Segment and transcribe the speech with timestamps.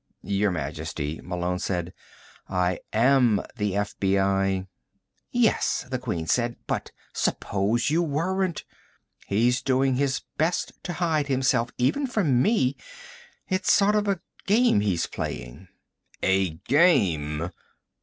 [0.23, 1.93] "Your Majesty," Malone said,
[2.49, 4.65] "I am the FBI."
[5.29, 8.63] "Yes," the Queen said, "but suppose you weren't?
[9.27, 12.77] He's doing his best to hide himself, even from me.
[13.47, 15.67] It's sort of a game he's playing."
[16.23, 17.51] "A game!"